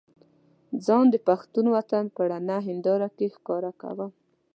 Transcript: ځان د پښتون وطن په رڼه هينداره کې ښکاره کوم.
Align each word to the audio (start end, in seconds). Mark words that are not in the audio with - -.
ځان 0.85 1.05
د 1.11 1.15
پښتون 1.27 1.65
وطن 1.75 2.03
په 2.15 2.21
رڼه 2.31 2.57
هينداره 2.67 3.09
کې 3.17 3.33
ښکاره 3.35 3.71
کوم. 3.81 4.11